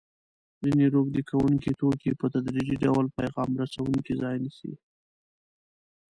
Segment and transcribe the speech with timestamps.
[0.61, 4.73] ځیني روږدي کوونکي توکي په تدریجي ډول پیغام رسوونکو ځای نیسي.